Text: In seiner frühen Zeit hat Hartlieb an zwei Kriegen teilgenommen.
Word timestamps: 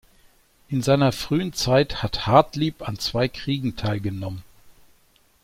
In 0.67 0.81
seiner 0.81 1.11
frühen 1.11 1.53
Zeit 1.53 2.01
hat 2.01 2.25
Hartlieb 2.25 2.89
an 2.89 2.97
zwei 2.97 3.27
Kriegen 3.27 3.75
teilgenommen. 3.75 4.43